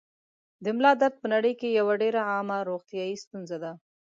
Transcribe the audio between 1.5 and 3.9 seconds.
کې یوه ډېره عامه روغتیايي ستونزه ده.